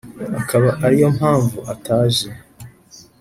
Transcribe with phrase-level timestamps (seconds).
[0.41, 2.27] akaba ariyo mpamvu ataje